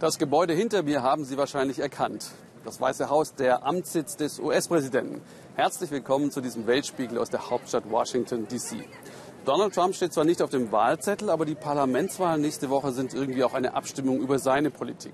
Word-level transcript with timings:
Das 0.00 0.16
Gebäude 0.16 0.54
hinter 0.54 0.82
mir 0.82 1.02
haben 1.02 1.26
Sie 1.26 1.36
wahrscheinlich 1.36 1.78
erkannt. 1.78 2.30
Das 2.64 2.80
Weiße 2.80 3.10
Haus, 3.10 3.34
der 3.34 3.66
Amtssitz 3.66 4.16
des 4.16 4.40
US-Präsidenten. 4.40 5.20
Herzlich 5.56 5.90
willkommen 5.90 6.30
zu 6.30 6.40
diesem 6.40 6.66
Weltspiegel 6.66 7.18
aus 7.18 7.28
der 7.28 7.50
Hauptstadt 7.50 7.90
Washington, 7.90 8.48
D.C. 8.48 8.88
Donald 9.44 9.74
Trump 9.74 9.94
steht 9.94 10.14
zwar 10.14 10.24
nicht 10.24 10.40
auf 10.40 10.48
dem 10.48 10.72
Wahlzettel, 10.72 11.28
aber 11.28 11.44
die 11.44 11.54
Parlamentswahlen 11.54 12.40
nächste 12.40 12.70
Woche 12.70 12.92
sind 12.92 13.12
irgendwie 13.12 13.44
auch 13.44 13.52
eine 13.52 13.74
Abstimmung 13.74 14.20
über 14.20 14.38
seine 14.38 14.70
Politik. 14.70 15.12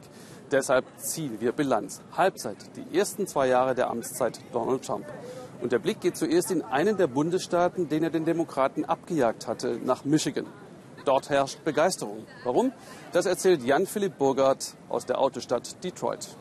Deshalb 0.53 0.85
ziehen 0.98 1.40
wir 1.40 1.50
Bilanz. 1.50 2.00
Halbzeit, 2.16 2.58
die 2.76 2.96
ersten 2.96 3.26
zwei 3.26 3.48
Jahre 3.48 3.74
der 3.74 3.90
Amtszeit 3.90 4.38
Donald 4.53 4.84
Trump. 4.84 5.06
Und 5.60 5.72
der 5.72 5.80
Blick 5.80 6.00
geht 6.00 6.16
zuerst 6.16 6.53
in 6.53 6.62
einen 6.62 6.96
der 6.96 7.08
Bundesstaaten, 7.08 7.88
den 7.88 8.04
er 8.04 8.10
den 8.10 8.24
Demokraten 8.24 8.84
abgejagt 8.84 9.48
hatte, 9.48 9.80
nach 9.84 10.04
Michigan. 10.04 10.46
Dort 11.07 11.31
herrscht 11.31 11.63
Begeisterung. 11.65 12.27
Warum? 12.43 12.73
Das 13.13 13.27
erzählt 13.27 13.63
Jan-Philipp 13.63 14.19
Burgert 14.19 14.75
aus 14.88 15.06
der 15.06 15.21
Autostadt 15.21 15.83
Detroit. 15.85 16.37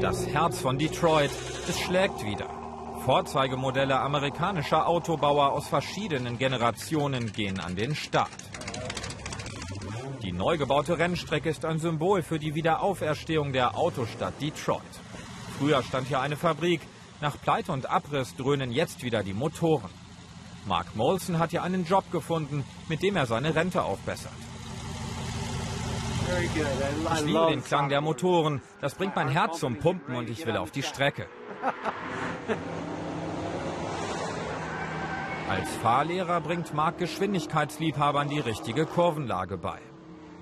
Das 0.00 0.26
Herz 0.26 0.58
von 0.58 0.78
Detroit, 0.78 1.30
es 1.68 1.78
schlägt 1.78 2.24
wieder. 2.24 2.48
Vorzeigemodelle 3.04 4.00
amerikanischer 4.00 4.88
Autobauer 4.88 5.52
aus 5.52 5.68
verschiedenen 5.68 6.38
Generationen 6.38 7.32
gehen 7.32 7.60
an 7.60 7.76
den 7.76 7.94
Start. 7.94 8.30
Die 10.22 10.32
neu 10.32 10.56
gebaute 10.56 10.98
Rennstrecke 10.98 11.50
ist 11.50 11.66
ein 11.66 11.78
Symbol 11.78 12.22
für 12.22 12.38
die 12.38 12.54
Wiederauferstehung 12.54 13.52
der 13.52 13.76
Autostadt 13.76 14.40
Detroit. 14.40 14.80
Früher 15.58 15.82
stand 15.82 16.08
hier 16.08 16.20
eine 16.20 16.36
Fabrik, 16.36 16.80
nach 17.20 17.38
Pleite 17.38 17.72
und 17.72 17.90
Abriss 17.90 18.34
dröhnen 18.36 18.72
jetzt 18.72 19.02
wieder 19.02 19.22
die 19.22 19.34
Motoren. 19.34 20.05
Mark 20.66 20.96
Molson 20.96 21.38
hat 21.38 21.50
hier 21.50 21.62
einen 21.62 21.84
Job 21.84 22.10
gefunden, 22.10 22.64
mit 22.88 23.02
dem 23.02 23.16
er 23.16 23.26
seine 23.26 23.54
Rente 23.54 23.82
aufbessert. 23.82 24.32
Ich 27.14 27.24
liebe 27.24 27.46
den 27.50 27.62
Klang 27.62 27.88
der 27.88 28.00
Motoren. 28.00 28.60
Das 28.80 28.96
bringt 28.96 29.14
mein 29.14 29.28
Herz 29.28 29.60
zum 29.60 29.78
Pumpen 29.78 30.16
und 30.16 30.28
ich 30.28 30.44
will 30.44 30.56
auf 30.56 30.72
die 30.72 30.82
Strecke. 30.82 31.28
Als 35.48 35.70
Fahrlehrer 35.76 36.40
bringt 36.40 36.74
Mark 36.74 36.98
Geschwindigkeitsliebhabern 36.98 38.28
die 38.28 38.40
richtige 38.40 38.84
Kurvenlage 38.84 39.56
bei. 39.56 39.78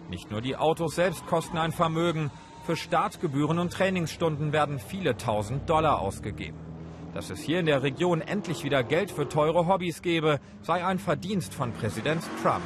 Nicht 0.09 0.31
nur 0.31 0.41
die 0.41 0.57
Autos 0.57 0.95
selbst 0.95 1.27
kosten 1.27 1.59
ein 1.59 1.73
Vermögen. 1.73 2.31
Für 2.65 2.77
Startgebühren 2.77 3.59
und 3.59 3.75
Trainingsstunden 3.75 4.53
werden 4.53 4.79
viele 4.79 5.19
tausend 5.19 5.69
Dollar 5.69 6.01
ausgegeben. 6.01 6.74
Dass 7.15 7.31
es 7.31 7.41
hier 7.41 7.61
in 7.61 7.67
der 7.67 7.83
Region 7.83 8.21
endlich 8.21 8.65
wieder 8.65 8.83
Geld 8.83 9.11
für 9.11 9.29
teure 9.29 9.69
Hobbys 9.69 10.03
gebe, 10.03 10.41
sei 10.63 10.85
ein 10.85 10.99
Verdienst 10.99 11.55
von 11.55 11.73
Präsident 11.73 12.23
Trump. 12.43 12.65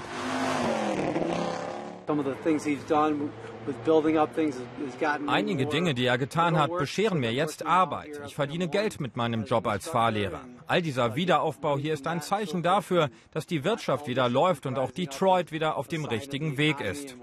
Einige 5.26 5.66
Dinge, 5.66 5.94
die 5.94 6.06
er 6.06 6.16
getan 6.16 6.58
hat, 6.58 6.70
bescheren 6.70 7.20
mir 7.20 7.32
jetzt 7.32 7.66
Arbeit. 7.66 8.20
Ich 8.26 8.34
verdiene 8.34 8.68
Geld 8.68 8.98
mit 9.00 9.16
meinem 9.16 9.44
Job 9.44 9.66
als 9.66 9.86
Fahrlehrer. 9.86 10.40
All 10.66 10.80
dieser 10.80 11.16
Wiederaufbau 11.16 11.76
hier 11.76 11.92
ist 11.92 12.06
ein 12.06 12.22
Zeichen 12.22 12.62
dafür, 12.62 13.10
dass 13.32 13.46
die 13.46 13.64
Wirtschaft 13.64 14.06
wieder 14.06 14.30
läuft 14.30 14.64
und 14.64 14.78
auch 14.78 14.90
Detroit 14.90 15.52
wieder 15.52 15.76
auf 15.76 15.88
dem 15.88 16.06
richtigen 16.06 16.56
Weg 16.56 16.80
ist. 16.80 17.16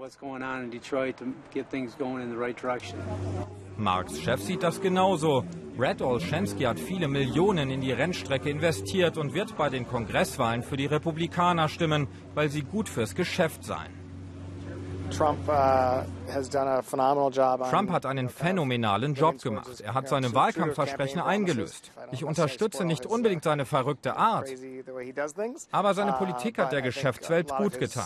Marks 3.78 4.18
Chef 4.18 4.40
sieht 4.40 4.62
das 4.62 4.80
genauso. 4.80 5.44
Brad 5.76 6.00
Olszewski 6.00 6.64
hat 6.64 6.80
viele 6.80 7.08
Millionen 7.08 7.70
in 7.70 7.82
die 7.82 7.92
Rennstrecke 7.92 8.48
investiert 8.48 9.18
und 9.18 9.34
wird 9.34 9.56
bei 9.58 9.68
den 9.68 9.86
Kongresswahlen 9.86 10.62
für 10.62 10.78
die 10.78 10.86
Republikaner 10.86 11.68
stimmen, 11.68 12.08
weil 12.34 12.48
sie 12.48 12.62
gut 12.62 12.88
fürs 12.88 13.14
Geschäft 13.14 13.64
seien. 13.64 13.92
Trump, 15.10 15.38
uh, 15.48 16.02
Trump 17.70 17.90
hat 17.90 18.06
einen 18.06 18.28
phänomenalen 18.28 19.14
Job 19.14 19.40
gemacht. 19.40 19.80
Er 19.80 19.94
hat 19.94 20.08
seine 20.08 20.34
Wahlkampfversprechen 20.34 21.20
eingelöst. 21.20 21.92
Ich 22.10 22.24
unterstütze 22.24 22.84
nicht 22.84 23.06
unbedingt 23.06 23.44
seine 23.44 23.66
verrückte 23.66 24.16
Art, 24.16 24.48
aber 25.70 25.94
seine 25.94 26.12
uh, 26.12 26.18
Politik 26.18 26.58
hat 26.58 26.72
der 26.72 26.82
Geschäftswelt 26.82 27.54
gut 27.56 27.78
getan. 27.78 28.04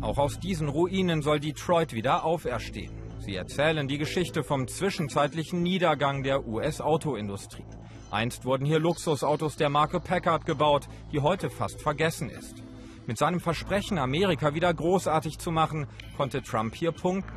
Auch 0.00 0.18
aus 0.18 0.38
diesen 0.38 0.68
Ruinen 0.68 1.22
soll 1.22 1.40
Detroit 1.40 1.92
wieder 1.92 2.24
auferstehen. 2.24 2.92
Sie 3.18 3.34
erzählen 3.34 3.88
die 3.88 3.98
Geschichte 3.98 4.44
vom 4.44 4.68
zwischenzeitlichen 4.68 5.62
Niedergang 5.62 6.22
der 6.22 6.46
US-Autoindustrie. 6.46 7.64
Einst 8.10 8.44
wurden 8.44 8.64
hier 8.64 8.78
Luxusautos 8.78 9.56
der 9.56 9.68
Marke 9.68 10.00
Packard 10.00 10.46
gebaut, 10.46 10.88
die 11.12 11.20
heute 11.20 11.50
fast 11.50 11.82
vergessen 11.82 12.30
ist. 12.30 12.62
Mit 13.06 13.18
seinem 13.18 13.40
Versprechen, 13.40 13.98
Amerika 13.98 14.54
wieder 14.54 14.72
großartig 14.72 15.38
zu 15.38 15.50
machen, 15.50 15.86
konnte 16.16 16.42
Trump 16.42 16.74
hier 16.74 16.92
punkten. 16.92 17.36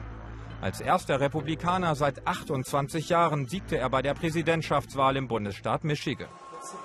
Als 0.61 0.79
erster 0.81 1.19
Republikaner 1.19 1.95
seit 1.95 2.27
28 2.27 3.09
Jahren 3.09 3.47
siegte 3.47 3.77
er 3.77 3.89
bei 3.89 4.03
der 4.03 4.13
Präsidentschaftswahl 4.13 5.17
im 5.17 5.27
Bundesstaat 5.27 5.83
Michigan. 5.83 6.29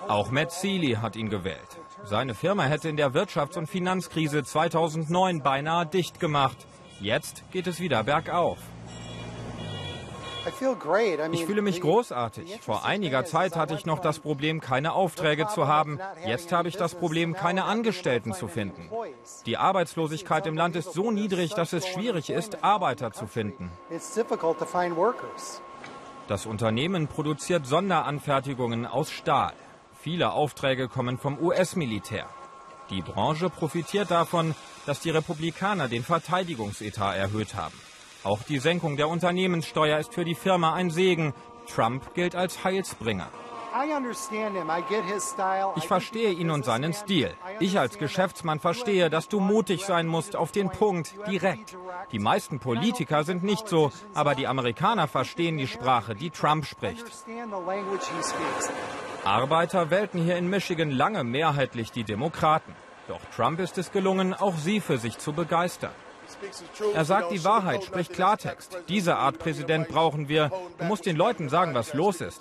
Auch 0.08 0.30
Matt 0.30 0.52
Seeley 0.52 0.94
hat 0.94 1.16
ihn 1.16 1.28
gewählt. 1.28 1.78
Seine 2.08 2.34
Firma 2.34 2.62
hätte 2.62 2.88
in 2.88 2.96
der 2.96 3.10
Wirtschafts- 3.14 3.58
und 3.58 3.66
Finanzkrise 3.66 4.44
2009 4.44 5.42
beinahe 5.42 5.86
dicht 5.86 6.20
gemacht. 6.20 6.56
Jetzt 7.00 7.42
geht 7.50 7.66
es 7.66 7.80
wieder 7.80 8.04
bergauf. 8.04 8.58
Ich 11.32 11.44
fühle 11.44 11.62
mich 11.62 11.80
großartig. 11.80 12.60
Vor 12.60 12.84
einiger 12.84 13.24
Zeit 13.24 13.56
hatte 13.56 13.74
ich 13.74 13.86
noch 13.86 13.98
das 13.98 14.20
Problem, 14.20 14.60
keine 14.60 14.92
Aufträge 14.92 15.48
zu 15.48 15.66
haben. 15.66 15.98
Jetzt 16.24 16.52
habe 16.52 16.68
ich 16.68 16.76
das 16.76 16.94
Problem, 16.94 17.34
keine 17.34 17.64
Angestellten 17.64 18.32
zu 18.34 18.46
finden. 18.46 18.88
Die 19.44 19.56
Arbeitslosigkeit 19.56 20.46
im 20.46 20.56
Land 20.56 20.76
ist 20.76 20.92
so 20.92 21.10
niedrig, 21.10 21.54
dass 21.54 21.72
es 21.72 21.88
schwierig 21.88 22.30
ist, 22.30 22.62
Arbeiter 22.62 23.10
zu 23.10 23.26
finden. 23.26 23.72
Das 26.28 26.46
Unternehmen 26.46 27.08
produziert 27.08 27.66
Sonderanfertigungen 27.66 28.86
aus 28.86 29.10
Stahl. 29.10 29.54
Viele 30.06 30.30
Aufträge 30.34 30.86
kommen 30.86 31.18
vom 31.18 31.36
US-Militär. 31.36 32.26
Die 32.90 33.02
Branche 33.02 33.50
profitiert 33.50 34.12
davon, 34.12 34.54
dass 34.86 35.00
die 35.00 35.10
Republikaner 35.10 35.88
den 35.88 36.04
Verteidigungsetat 36.04 37.16
erhöht 37.16 37.56
haben. 37.56 37.74
Auch 38.22 38.44
die 38.44 38.60
Senkung 38.60 38.96
der 38.96 39.08
Unternehmenssteuer 39.08 39.98
ist 39.98 40.14
für 40.14 40.24
die 40.24 40.36
Firma 40.36 40.74
ein 40.74 40.90
Segen. 40.90 41.34
Trump 41.66 42.14
gilt 42.14 42.36
als 42.36 42.62
Heilsbringer. 42.62 43.26
Ich 45.74 45.86
verstehe 45.88 46.30
ihn 46.30 46.50
und 46.52 46.64
seinen 46.64 46.92
Stil. 46.92 47.34
Ich 47.58 47.76
als 47.76 47.98
Geschäftsmann 47.98 48.60
verstehe, 48.60 49.10
dass 49.10 49.26
du 49.26 49.40
mutig 49.40 49.84
sein 49.84 50.06
musst, 50.06 50.36
auf 50.36 50.52
den 50.52 50.70
Punkt, 50.70 51.16
direkt. 51.28 51.76
Die 52.12 52.20
meisten 52.20 52.60
Politiker 52.60 53.24
sind 53.24 53.42
nicht 53.42 53.68
so, 53.68 53.90
aber 54.14 54.36
die 54.36 54.46
Amerikaner 54.46 55.08
verstehen 55.08 55.58
die 55.58 55.66
Sprache, 55.66 56.14
die 56.14 56.30
Trump 56.30 56.64
spricht. 56.64 57.04
Arbeiter 59.26 59.90
wählten 59.90 60.22
hier 60.22 60.36
in 60.36 60.48
Michigan 60.48 60.92
lange 60.92 61.24
mehrheitlich 61.24 61.90
die 61.90 62.04
Demokraten. 62.04 62.72
Doch 63.08 63.20
Trump 63.34 63.58
ist 63.58 63.76
es 63.76 63.90
gelungen, 63.90 64.34
auch 64.34 64.56
sie 64.56 64.80
für 64.80 64.98
sich 64.98 65.18
zu 65.18 65.32
begeistern. 65.32 65.90
Er 66.94 67.04
sagt 67.04 67.32
die 67.32 67.42
Wahrheit, 67.44 67.82
spricht 67.82 68.12
Klartext. 68.12 68.78
Diese 68.88 69.16
Art 69.16 69.40
Präsident 69.40 69.88
brauchen 69.88 70.28
wir. 70.28 70.50
Du 70.78 70.84
musst 70.84 71.06
den 71.06 71.16
Leuten 71.16 71.48
sagen, 71.48 71.74
was 71.74 71.92
los 71.92 72.20
ist. 72.20 72.40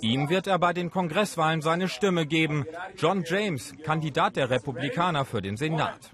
Ihm 0.00 0.28
wird 0.28 0.46
er 0.46 0.58
bei 0.58 0.74
den 0.74 0.90
Kongresswahlen 0.90 1.62
seine 1.62 1.88
Stimme 1.88 2.26
geben. 2.26 2.66
John 2.96 3.24
James, 3.26 3.72
Kandidat 3.84 4.36
der 4.36 4.50
Republikaner 4.50 5.24
für 5.24 5.40
den 5.40 5.56
Senat. 5.56 6.10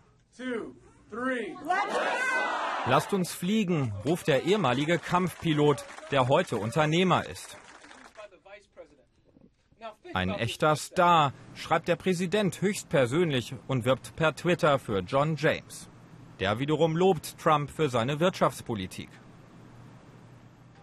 Lasst 2.86 3.12
uns 3.12 3.32
fliegen, 3.32 3.92
ruft 4.04 4.28
der 4.28 4.44
ehemalige 4.44 4.98
Kampfpilot, 4.98 5.84
der 6.12 6.28
heute 6.28 6.56
Unternehmer 6.56 7.26
ist. 7.26 7.56
Ein 10.14 10.30
echter 10.30 10.74
Star, 10.76 11.32
schreibt 11.54 11.88
der 11.88 11.96
Präsident 11.96 12.60
höchstpersönlich 12.60 13.54
und 13.66 13.84
wirbt 13.84 14.16
per 14.16 14.34
Twitter 14.34 14.78
für 14.78 15.00
John 15.00 15.36
James. 15.36 15.88
Der 16.40 16.58
wiederum 16.58 16.96
lobt 16.96 17.38
Trump 17.38 17.70
für 17.70 17.88
seine 17.88 18.20
Wirtschaftspolitik. 18.20 19.08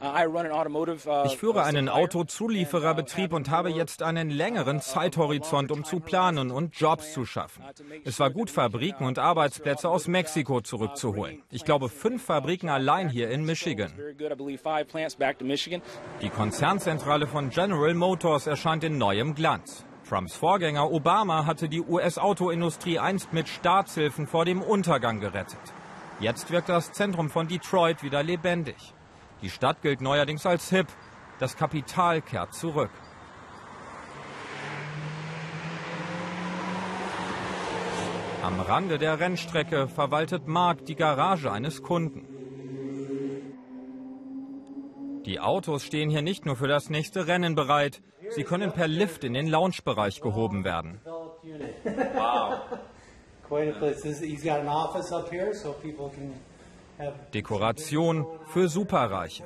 Uh, 0.01 1.23
ich 1.25 1.37
führe 1.37 1.63
einen 1.63 1.89
Autozuliefererbetrieb 1.89 3.31
und 3.33 3.49
habe 3.49 3.69
jetzt 3.69 4.03
einen 4.03 4.29
längeren 4.29 4.81
Zeithorizont, 4.81 5.71
um 5.71 5.83
zu 5.83 5.99
planen 5.99 6.51
und 6.51 6.75
Jobs 6.75 7.13
zu 7.13 7.25
schaffen. 7.25 7.63
Es 8.03 8.19
war 8.19 8.29
gut, 8.29 8.49
Fabriken 8.49 9.05
und 9.05 9.19
Arbeitsplätze 9.19 9.89
aus 9.89 10.07
Mexiko 10.07 10.61
zurückzuholen. 10.61 11.41
Ich 11.49 11.63
glaube, 11.63 11.89
fünf 11.89 12.23
Fabriken 12.25 12.69
allein 12.69 13.09
hier 13.09 13.29
in 13.29 13.45
Michigan. 13.45 13.93
Die 16.21 16.29
Konzernzentrale 16.29 17.27
von 17.27 17.49
General 17.49 17.93
Motors 17.93 18.47
erscheint 18.47 18.83
in 18.83 18.97
neuem 18.97 19.33
Glanz. 19.33 19.85
Trumps 20.07 20.35
Vorgänger 20.35 20.91
Obama 20.91 21.45
hatte 21.45 21.67
die 21.67 21.81
US-Autoindustrie 21.81 22.99
einst 22.99 23.33
mit 23.33 23.47
Staatshilfen 23.47 24.27
vor 24.27 24.45
dem 24.45 24.61
Untergang 24.61 25.19
gerettet. 25.19 25.57
Jetzt 26.19 26.51
wirkt 26.51 26.69
das 26.69 26.91
Zentrum 26.91 27.29
von 27.29 27.47
Detroit 27.47 28.03
wieder 28.03 28.21
lebendig. 28.21 28.75
Die 29.41 29.49
Stadt 29.49 29.81
gilt 29.81 30.01
neuerdings 30.01 30.45
als 30.45 30.69
hip. 30.69 30.87
Das 31.39 31.57
Kapital 31.57 32.21
kehrt 32.21 32.53
zurück. 32.53 32.91
Am 38.41 38.59
Rande 38.59 38.97
der 38.97 39.19
Rennstrecke 39.19 39.87
verwaltet 39.87 40.47
Mark 40.47 40.85
die 40.85 40.95
Garage 40.95 41.51
eines 41.51 41.81
Kunden. 41.81 42.27
Die 45.25 45.39
Autos 45.39 45.83
stehen 45.83 46.11
hier 46.11 46.21
nicht 46.21 46.45
nur 46.45 46.55
für 46.55 46.67
das 46.67 46.91
nächste 46.91 47.25
Rennen 47.25 47.55
bereit, 47.55 48.03
sie 48.29 48.43
können 48.43 48.71
per 48.71 48.87
Lift 48.87 49.23
in 49.23 49.33
den 49.33 49.47
Lounge-Bereich 49.47 50.21
gehoben 50.21 50.63
werden. 50.63 51.01
Wow. 51.03 52.61
Dekoration 57.33 58.25
für 58.47 58.67
Superreiche. 58.67 59.43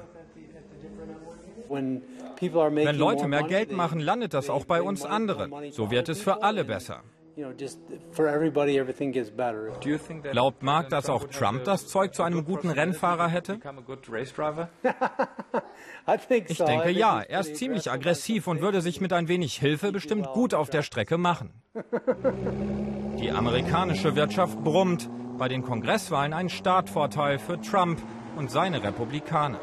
Wenn 1.70 2.98
Leute 2.98 3.28
mehr 3.28 3.44
Geld 3.44 3.72
machen, 3.72 4.00
landet 4.00 4.34
das 4.34 4.50
auch 4.50 4.66
bei 4.66 4.82
uns 4.82 5.06
anderen. 5.06 5.72
So 5.72 5.92
wird 5.92 6.10
es 6.10 6.22
für 6.22 6.42
alle 6.42 6.66
besser. 6.66 7.04
Glaubt 10.32 10.64
Mark, 10.64 10.90
dass 10.90 11.10
auch 11.10 11.24
Trump 11.26 11.64
das 11.64 11.88
Zeug 11.88 12.14
zu 12.14 12.24
einem 12.24 12.44
guten 12.44 12.70
Rennfahrer 12.70 13.28
hätte? 13.28 13.60
Ich 16.48 16.58
denke 16.58 16.90
ja. 16.92 17.22
Er 17.22 17.40
ist 17.42 17.56
ziemlich 17.56 17.92
aggressiv 17.92 18.48
und 18.48 18.62
würde 18.62 18.82
sich 18.82 19.00
mit 19.00 19.14
ein 19.14 19.28
wenig 19.28 19.58
Hilfe 19.58 19.92
bestimmt 19.92 20.28
gut 20.34 20.54
auf 20.54 20.70
der 20.70 20.82
Strecke 20.82 21.18
machen. 21.18 21.54
Die 23.22 23.32
amerikanische 23.32 24.16
Wirtschaft 24.16 24.62
brummt. 24.64 25.10
Bei 25.40 25.48
den 25.48 25.64
Kongresswahlen 25.64 26.34
ein 26.34 26.50
Startvorteil 26.50 27.40
für 27.40 27.62
Trump 27.62 28.02
und 28.36 28.52
seine 28.52 28.84
Republikaner. 28.84 29.62